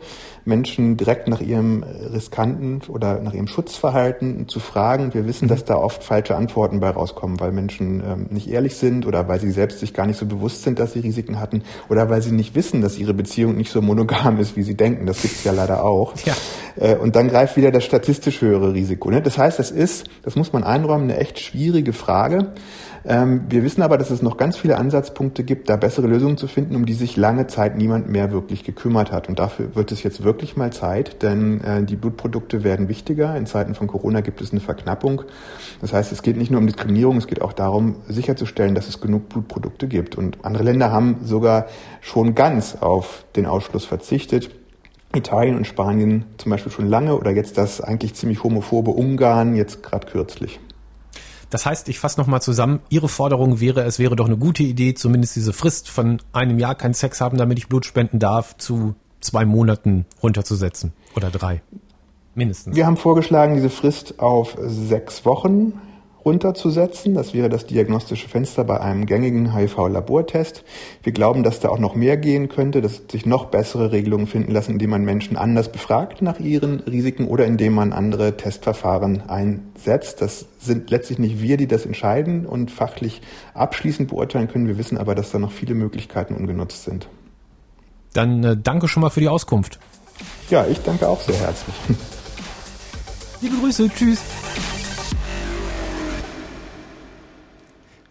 Menschen 0.48 0.98
direkt 0.98 1.28
nach 1.28 1.42
ihrem 1.42 1.84
riskanten 1.84 2.82
oder 2.88 3.22
nach 3.22 3.34
ihrem 3.34 3.48
Schutzverhalten 3.48 4.48
zu 4.48 4.60
fragen. 4.60 5.14
Wir 5.14 5.28
wissen, 5.28 5.46
mhm. 5.46 5.50
dass 5.50 5.66
da 5.66 5.76
oft 5.76 6.04
falsche 6.04 6.36
Antworten 6.36 6.80
bei 6.80 6.90
rauskommen, 6.90 7.40
weil 7.40 7.52
Menschen 7.52 8.02
ähm, 8.06 8.28
nicht 8.30 8.50
ehrlich 8.50 8.76
sind 8.76 9.06
oder 9.06 9.28
weil 9.28 9.40
sie 9.40 9.52
selbst 9.52 9.80
sich 9.80 9.94
gar 9.94 10.08
nicht 10.08 10.18
so 10.18 10.26
bewusst 10.26 10.64
sind, 10.64 10.80
dass 10.80 10.94
sie 10.94 11.02
Risiken 11.02 11.40
hatten 11.40 11.64
oder 11.90 12.10
weil 12.10 12.22
sie 12.22 12.32
nicht 12.32 12.56
wissen, 12.56 12.82
dass 12.82 12.98
ihre 12.98 13.14
Beziehung 13.14 13.56
nicht 13.58 13.72
so 13.72 13.82
monogam 13.82 14.40
ist, 14.40 14.56
wie 14.56 14.64
sie 14.64 14.76
denken. 14.76 15.06
Das 15.06 15.22
gibt 15.22 15.36
es 15.36 15.44
ja 15.44 15.52
leider 15.52 15.84
auch. 15.84 16.14
Ja. 16.26 16.34
Äh, 16.80 16.96
und 16.96 17.16
dann 17.16 17.28
greift 17.28 17.58
wieder 17.58 17.72
das 17.72 17.84
statistisch 17.84 18.42
höhere 18.42 18.74
Risiko. 18.74 19.10
Ne? 19.10 19.22
Das 19.22 19.38
heißt, 19.38 19.60
das 19.60 19.72
ist, 19.72 20.08
das 20.24 20.36
muss 20.36 20.54
man 20.54 20.64
einräumen, 20.64 21.10
eine 21.10 21.20
echt 21.20 21.40
schwierige 21.40 21.94
Frage. 21.94 22.54
Ähm, 23.10 23.44
wir 23.48 23.64
wissen 23.64 23.82
aber, 23.84 23.98
dass 23.98 24.10
es 24.10 24.22
noch 24.22 24.36
ganz 24.36 24.58
viele 24.58 24.78
Ansatzpunkte 24.78 25.46
gibt, 25.46 25.70
da 25.70 25.78
bessere 25.78 26.08
Lösungen 26.08 26.36
zu 26.36 26.48
finden, 26.48 26.76
um 26.76 26.86
die 26.86 26.94
sich 26.94 27.16
lange 27.16 27.48
Zeit 27.48 27.78
niemand 27.78 28.10
mehr 28.10 28.34
wirklich 28.34 28.66
gekümmert 28.66 29.14
hat. 29.14 29.30
Und 29.30 29.40
dafür 29.40 29.76
wird 29.76 29.94
es 29.94 30.04
jetzt 30.04 30.26
wirklich 30.26 30.58
mal 30.58 30.74
Zeit, 30.74 31.24
denn 31.24 31.62
äh, 31.62 31.84
die 31.84 31.96
Blutprodukte 31.96 32.66
werden 32.66 32.90
wichtiger. 32.90 33.38
In 33.38 33.46
Zeiten 33.46 33.76
von 33.76 33.88
Corona 33.88 34.20
gibt 34.20 34.42
es 34.42 34.52
eine 34.52 34.60
Verknappung. 34.60 35.22
Das 35.80 35.94
heißt, 35.94 36.12
es 36.12 36.22
geht 36.22 36.36
nicht 36.36 36.52
nur 36.52 36.60
um 36.60 36.68
Diskriminierung, 36.68 37.16
es 37.16 37.28
geht 37.28 37.42
auch 37.42 37.54
darum, 37.54 37.96
sicherzustellen, 38.10 38.76
dass 38.76 38.90
es 38.90 39.00
genug 39.00 39.30
Blutprodukte 39.30 39.88
gibt. 39.88 40.18
Und 40.18 40.44
andere 40.44 40.64
Länder 40.64 40.92
haben 40.92 41.20
sogar 41.24 41.68
schon 42.02 42.36
ganz 42.36 42.76
auf 42.82 43.24
den 43.38 43.46
Ausschluss 43.46 43.86
verzichtet. 43.86 44.50
Italien 45.16 45.56
und 45.56 45.66
Spanien 45.66 46.26
zum 46.38 46.50
Beispiel 46.50 46.74
schon 46.74 46.88
lange 46.88 47.16
oder 47.18 47.32
jetzt 47.32 47.58
das 47.58 47.80
eigentlich 47.80 48.16
ziemlich 48.16 48.44
homophobe 48.44 48.92
Ungarn 48.92 49.56
jetzt 49.56 49.82
gerade 49.82 50.08
kürzlich. 50.08 50.60
Das 51.50 51.66
heißt, 51.66 51.88
ich 51.90 52.00
fasse 52.00 52.20
nochmal 52.20 52.42
zusammen, 52.42 52.80
Ihre 52.90 53.08
Forderung 53.08 53.60
wäre, 53.60 53.84
es 53.84 54.00
wäre 54.00 54.16
doch 54.16 54.26
eine 54.26 54.38
gute 54.38 54.64
Idee, 54.64 54.94
zumindest 54.94 55.36
diese 55.36 55.54
Frist 55.54 55.90
von 55.90 56.22
einem 56.34 56.60
Jahr 56.60 56.76
kein 56.76 56.94
Sex 56.94 57.22
haben, 57.22 57.38
damit 57.38 57.58
ich 57.58 57.68
Blut 57.68 57.86
spenden 57.86 58.20
darf, 58.20 58.58
zu 58.58 58.96
zwei 59.22 59.46
Monaten 59.46 60.06
runterzusetzen 60.22 60.94
oder 61.16 61.30
drei. 61.30 61.62
Mindestens. 62.36 62.76
Wir 62.76 62.86
haben 62.86 62.98
vorgeschlagen, 62.98 63.56
diese 63.56 63.70
Frist 63.70 64.20
auf 64.20 64.56
sechs 64.60 65.26
Wochen 65.26 65.74
runterzusetzen. 66.28 67.14
Das 67.14 67.34
wäre 67.34 67.48
das 67.48 67.66
diagnostische 67.66 68.28
Fenster 68.28 68.66
bei 68.66 68.82
einem 68.82 69.06
gängigen 69.06 69.56
HIV-Labortest. 69.56 70.64
Wir 71.02 71.14
glauben, 71.14 71.44
dass 71.44 71.62
da 71.62 71.70
auch 71.70 71.80
noch 71.80 71.96
mehr 71.96 72.18
gehen 72.18 72.50
könnte, 72.50 72.82
dass 72.82 73.04
sich 73.10 73.26
noch 73.26 73.46
bessere 73.46 73.94
Regelungen 73.94 74.28
finden 74.28 74.52
lassen, 74.52 74.74
indem 74.74 74.90
man 74.90 75.06
Menschen 75.06 75.38
anders 75.38 75.72
befragt 75.72 76.22
nach 76.22 76.40
ihren 76.40 76.82
Risiken 76.82 77.28
oder 77.28 77.46
indem 77.46 77.74
man 77.74 77.94
andere 77.94 78.36
Testverfahren 78.36 79.30
einsetzt. 79.30 80.22
Das 80.22 80.46
sind 80.60 80.92
letztlich 80.92 81.18
nicht 81.18 81.42
wir, 81.42 81.56
die 81.56 81.68
das 81.68 81.86
entscheiden 81.86 82.46
und 82.46 82.72
fachlich 82.72 83.22
abschließend 83.54 84.10
beurteilen 84.10 84.50
können. 84.50 84.68
Wir 84.68 84.78
wissen 84.78 84.98
aber, 84.98 85.16
dass 85.16 85.32
da 85.32 85.40
noch 85.40 85.52
viele 85.52 85.76
Möglichkeiten 85.76 86.36
ungenutzt 86.36 86.84
sind. 86.84 87.08
Dann 88.14 88.44
äh, 88.44 88.58
danke 88.62 88.90
schon 88.90 89.02
mal 89.02 89.10
für 89.10 89.22
die 89.22 89.30
Auskunft. 89.30 89.80
Ja, 90.50 90.66
ich 90.68 90.80
danke 90.80 91.08
auch 91.08 91.22
sehr 91.22 91.40
herzlich. 91.40 91.76
Liebe 93.42 93.56
Grüße, 93.58 93.90
tschüss. 93.90 94.20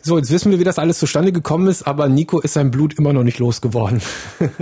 So, 0.07 0.17
jetzt 0.19 0.31
wissen 0.31 0.53
wir, 0.53 0.61
wie 0.61 0.65
das 0.65 0.79
alles 0.79 1.01
zustande 1.01 1.33
gekommen 1.33 1.67
ist, 1.67 1.83
aber 1.85 2.09
Nico 2.09 2.39
ist 2.39 2.53
sein 2.53 2.71
Blut 2.71 2.95
immer 2.95 3.13
noch 3.13 3.25
nicht 3.25 3.41
losgeworden. 3.41 4.01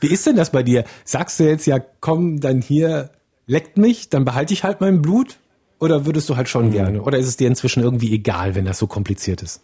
wie 0.00 0.08
ist 0.08 0.26
denn 0.26 0.34
das 0.34 0.50
bei 0.50 0.64
dir? 0.64 0.82
Sagst 1.04 1.38
du 1.38 1.44
jetzt 1.44 1.66
ja, 1.68 1.78
komm, 1.78 2.40
dann 2.40 2.60
hier, 2.60 3.10
leckt 3.46 3.78
mich, 3.78 4.08
dann 4.08 4.24
behalte 4.24 4.54
ich 4.54 4.64
halt 4.64 4.80
mein 4.80 5.02
Blut? 5.02 5.38
Oder 5.78 6.04
würdest 6.04 6.28
du 6.28 6.36
halt 6.36 6.48
schon 6.48 6.66
mhm. 6.66 6.72
gerne? 6.72 7.00
Oder 7.00 7.18
ist 7.18 7.28
es 7.28 7.36
dir 7.36 7.46
inzwischen 7.46 7.80
irgendwie 7.80 8.12
egal, 8.12 8.56
wenn 8.56 8.64
das 8.64 8.80
so 8.80 8.88
kompliziert 8.88 9.40
ist? 9.40 9.60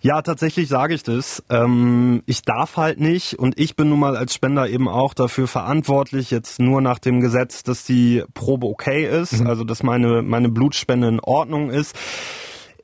Ja, 0.00 0.22
tatsächlich 0.22 0.68
sage 0.68 0.94
ich 0.94 1.02
das. 1.02 1.42
Ähm, 1.50 2.22
ich 2.26 2.42
darf 2.42 2.76
halt 2.76 3.00
nicht 3.00 3.38
und 3.38 3.58
ich 3.58 3.76
bin 3.76 3.88
nun 3.88 4.00
mal 4.00 4.16
als 4.16 4.34
Spender 4.34 4.68
eben 4.68 4.88
auch 4.88 5.14
dafür 5.14 5.48
verantwortlich, 5.48 6.30
jetzt 6.30 6.60
nur 6.60 6.80
nach 6.80 6.98
dem 6.98 7.20
Gesetz, 7.20 7.62
dass 7.62 7.84
die 7.84 8.24
Probe 8.34 8.66
okay 8.66 9.06
ist, 9.06 9.40
mhm. 9.40 9.46
also 9.46 9.64
dass 9.64 9.82
meine, 9.82 10.22
meine 10.22 10.48
Blutspende 10.48 11.08
in 11.08 11.20
Ordnung 11.20 11.70
ist. 11.70 11.96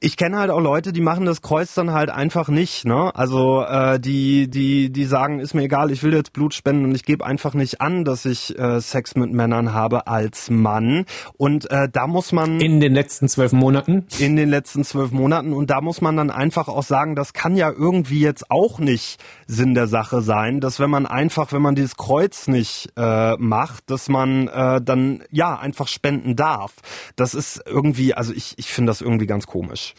Ich 0.05 0.17
kenne 0.17 0.37
halt 0.39 0.51
auch 0.51 0.61
Leute, 0.61 0.93
die 0.93 1.01
machen 1.01 1.27
das 1.27 1.43
Kreuz 1.43 1.75
dann 1.75 1.93
halt 1.93 2.11
einfach 2.11 2.49
nicht, 2.49 2.85
ne? 2.85 3.15
Also 3.15 3.63
äh, 3.63 4.01
die, 4.01 4.51
die, 4.51 4.91
die 4.91 5.05
sagen, 5.05 5.39
ist 5.39 5.55
mir 5.55 5.63
egal, 5.63 5.93
ich 5.93 6.03
will 6.03 6.13
jetzt 6.13 6.33
Blut 6.33 6.55
spenden 6.55 6.87
und 6.87 6.95
ich 6.97 7.05
gebe 7.05 7.25
einfach 7.25 7.55
nicht 7.55 7.81
an, 7.81 8.05
dass 8.05 8.25
ich 8.25 8.59
äh, 8.59 8.81
Sex 8.81 9.15
mit 9.15 9.33
Männern 9.33 9.73
habe 9.73 10.09
als 10.09 10.51
Mann. 10.51 11.05
Und 11.37 11.71
äh, 11.71 11.89
da 11.89 12.09
muss 12.09 12.33
man. 12.33 12.61
In 12.61 12.81
den 12.81 12.93
letzten 12.93 13.29
zwölf 13.29 13.53
Monaten? 13.53 14.07
In 14.19 14.35
den 14.35 14.49
letzten 14.49 14.83
zwölf 14.83 15.13
Monaten. 15.13 15.53
Und 15.53 15.71
da 15.71 15.81
muss 15.81 16.01
man 16.01 16.17
dann 16.17 16.31
einfach 16.31 16.67
auch 16.67 16.83
sagen, 16.83 17.15
das 17.15 17.33
kann 17.33 17.55
ja 17.55 17.71
irgendwie 17.71 18.21
jetzt 18.21 18.51
auch 18.51 18.81
nicht 18.81 19.23
Sinn 19.47 19.75
der 19.75 19.87
Sache 19.87 20.21
sein, 20.21 20.59
dass 20.59 20.81
wenn 20.81 20.91
man 20.91 21.07
einfach, 21.07 21.53
wenn 21.53 21.63
man 21.63 21.77
dieses 21.77 21.97
Kreuz 21.97 22.49
nicht 22.49 22.89
äh, 22.97 23.37
macht, 23.37 23.89
dass 23.89 24.09
man 24.09 24.49
äh, 24.49 24.81
dann 24.83 25.23
ja 25.31 25.57
einfach 25.57 25.87
spenden 25.87 26.35
darf. 26.35 26.73
Das 27.15 27.35
ist 27.35 27.63
irgendwie, 27.67 28.15
also 28.15 28.33
ich, 28.33 28.55
ich 28.57 28.67
finde 28.67 28.91
das 28.91 29.01
irgendwie 29.01 29.27
ganz 29.27 29.47
komisch. 29.47 29.92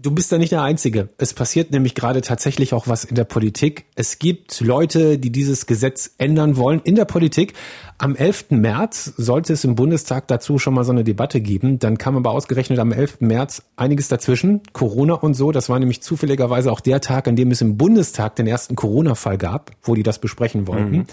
Du 0.00 0.12
bist 0.12 0.30
da 0.30 0.38
nicht 0.38 0.52
der 0.52 0.62
Einzige. 0.62 1.08
Es 1.18 1.34
passiert 1.34 1.72
nämlich 1.72 1.96
gerade 1.96 2.20
tatsächlich 2.20 2.72
auch 2.72 2.86
was 2.86 3.02
in 3.02 3.16
der 3.16 3.24
Politik. 3.24 3.86
Es 3.96 4.20
gibt 4.20 4.60
Leute, 4.60 5.18
die 5.18 5.32
dieses 5.32 5.66
Gesetz 5.66 6.14
ändern 6.18 6.56
wollen 6.56 6.80
in 6.84 6.94
der 6.94 7.04
Politik. 7.04 7.54
Am 7.98 8.14
11. 8.14 8.50
März 8.50 9.12
sollte 9.16 9.54
es 9.54 9.64
im 9.64 9.74
Bundestag 9.74 10.28
dazu 10.28 10.60
schon 10.60 10.74
mal 10.74 10.84
so 10.84 10.92
eine 10.92 11.02
Debatte 11.02 11.40
geben. 11.40 11.80
Dann 11.80 11.98
kam 11.98 12.16
aber 12.16 12.30
ausgerechnet 12.30 12.78
am 12.78 12.92
11. 12.92 13.22
März 13.22 13.64
einiges 13.74 14.06
dazwischen. 14.06 14.60
Corona 14.72 15.14
und 15.14 15.34
so. 15.34 15.50
Das 15.50 15.68
war 15.68 15.80
nämlich 15.80 16.00
zufälligerweise 16.00 16.70
auch 16.70 16.80
der 16.80 17.00
Tag, 17.00 17.26
an 17.26 17.34
dem 17.34 17.50
es 17.50 17.60
im 17.60 17.76
Bundestag 17.76 18.36
den 18.36 18.46
ersten 18.46 18.76
Corona-Fall 18.76 19.36
gab, 19.36 19.72
wo 19.82 19.96
die 19.96 20.04
das 20.04 20.20
besprechen 20.20 20.68
wollten. 20.68 20.96
Mhm. 20.98 21.06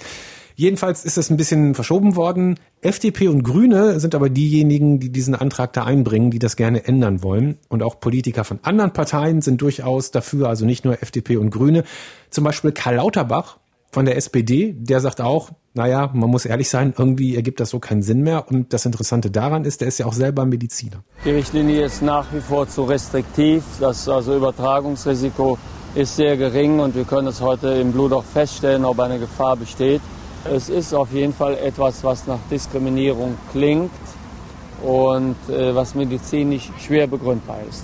Jedenfalls 0.56 1.04
ist 1.04 1.18
es 1.18 1.30
ein 1.30 1.38
bisschen 1.38 1.76
verschoben 1.76 2.16
worden. 2.16 2.58
FDP 2.82 3.28
und 3.28 3.44
Grüne 3.44 4.00
sind 4.00 4.16
aber 4.16 4.30
diejenigen, 4.30 5.00
die 5.00 5.12
diesen 5.12 5.36
Antrag 5.36 5.74
da 5.74 5.84
einbringen, 5.84 6.32
die 6.32 6.40
das 6.40 6.56
gerne 6.56 6.86
ändern 6.86 7.24
wollen. 7.24 7.58
Und 7.68 7.84
auch 7.84 8.00
Politiker 8.00 8.46
von 8.46 8.60
anderen 8.64 8.94
Parteien 8.94 9.42
sind 9.42 9.62
durchaus 9.62 10.12
dafür, 10.12 10.48
also 10.48 10.66
nicht 10.66 10.86
nur 10.86 11.04
FDP 11.04 11.36
und 11.38 11.50
Grüne. 11.50 11.84
Zum 12.30 12.46
Beispiel 12.46 12.72
Karl 12.72 12.96
Lauterbach 12.96 13.58
von 13.92 14.06
der 14.06 14.16
SPD, 14.16 14.74
der 14.78 15.02
sagt 15.02 15.20
auch, 15.20 15.52
naja, 15.74 16.10
man 16.14 16.30
muss 16.30 16.46
ehrlich 16.46 16.70
sein, 16.70 16.94
irgendwie 16.98 17.36
ergibt 17.36 17.60
das 17.60 17.70
so 17.70 17.80
keinen 17.80 18.02
Sinn 18.02 18.22
mehr. 18.22 18.48
Und 18.50 18.72
das 18.72 18.86
Interessante 18.86 19.32
daran 19.32 19.66
ist, 19.66 19.82
der 19.82 19.90
ist 19.90 19.98
ja 19.98 20.06
auch 20.06 20.14
selber 20.14 20.46
Mediziner. 20.46 21.04
Die 21.26 21.32
Richtlinie 21.32 21.84
ist 21.84 22.02
nach 22.02 22.28
wie 22.34 22.40
vor 22.40 22.68
zu 22.70 22.84
restriktiv. 22.84 23.64
Das 23.82 24.08
also 24.08 24.36
Übertragungsrisiko 24.38 25.58
ist 25.96 26.16
sehr 26.16 26.38
gering 26.38 26.80
und 26.80 26.96
wir 26.96 27.04
können 27.04 27.28
es 27.28 27.42
heute 27.42 27.70
im 27.70 27.92
Blut 27.92 28.14
auch 28.14 28.24
feststellen, 28.24 28.86
ob 28.86 29.00
eine 29.00 29.20
Gefahr 29.20 29.58
besteht. 29.58 30.02
Es 30.52 30.70
ist 30.70 30.94
auf 30.94 31.12
jeden 31.12 31.34
Fall 31.34 31.58
etwas, 31.58 32.04
was 32.04 32.28
nach 32.28 32.40
Diskriminierung 32.52 33.36
klingt 33.52 33.92
und 34.84 35.36
äh, 35.50 35.74
was 35.74 35.96
medizinisch 35.96 36.70
schwer 36.86 37.08
begründbar 37.08 37.58
ist. 37.68 37.84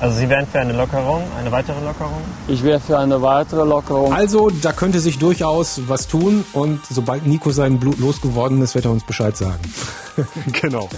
Also 0.00 0.16
Sie 0.18 0.28
wären 0.30 0.46
für 0.46 0.60
eine 0.60 0.72
Lockerung, 0.72 1.22
eine 1.38 1.52
weitere 1.52 1.78
Lockerung? 1.84 2.22
Ich 2.48 2.64
wäre 2.64 2.80
für 2.80 2.98
eine 2.98 3.20
weitere 3.20 3.64
Lockerung. 3.64 4.14
Also 4.14 4.48
da 4.48 4.72
könnte 4.72 4.98
sich 4.98 5.18
durchaus 5.18 5.82
was 5.88 6.08
tun 6.08 6.44
und 6.54 6.80
sobald 6.88 7.26
Nico 7.26 7.50
sein 7.50 7.78
Blut 7.78 7.98
losgeworden 7.98 8.62
ist, 8.62 8.74
wird 8.74 8.86
er 8.86 8.92
uns 8.92 9.04
Bescheid 9.04 9.36
sagen. 9.36 9.60
genau. 10.62 10.88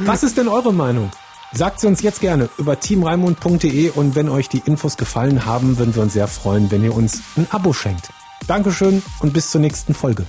Was 0.00 0.24
ist 0.24 0.36
denn 0.36 0.48
eure 0.48 0.72
Meinung? 0.72 1.10
Sagt 1.52 1.78
sie 1.78 1.86
uns 1.86 2.02
jetzt 2.02 2.20
gerne 2.20 2.48
über 2.58 2.80
teamraimund.de 2.80 3.90
und 3.90 4.16
wenn 4.16 4.28
euch 4.28 4.48
die 4.48 4.62
Infos 4.64 4.96
gefallen 4.96 5.46
haben, 5.46 5.78
würden 5.78 5.94
wir 5.94 6.02
uns 6.02 6.14
sehr 6.14 6.26
freuen, 6.28 6.72
wenn 6.72 6.82
ihr 6.82 6.94
uns 6.94 7.22
ein 7.36 7.46
Abo 7.50 7.72
schenkt. 7.72 8.10
Dankeschön 8.50 9.00
und 9.20 9.32
bis 9.32 9.48
zur 9.52 9.60
nächsten 9.60 9.94
Folge. 9.94 10.26